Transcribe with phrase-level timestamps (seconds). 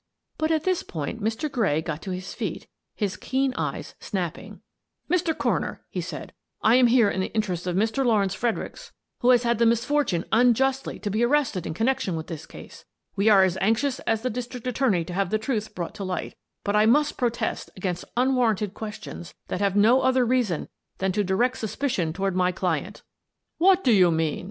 [0.39, 1.47] But at this point Mr.
[1.47, 2.65] Gray got to his feet,
[2.95, 4.61] his keen eyes snapping."
[5.11, 5.37] Mr.
[5.37, 8.03] Coroner," he said," I am here in the inter ests of Mr.
[8.03, 12.47] Lawrence Fredericks, who has had the misfortune unjustly to be arrested in connection with this
[12.47, 12.83] case.
[13.15, 16.33] We are as anxious as the district attorney to have the truth brought to light,
[16.63, 21.59] but I must protest against unwarranted questions that have no other reason than to direct
[21.59, 23.03] suspicion toward my client."
[23.59, 24.39] The Inquest 173" What do you mean?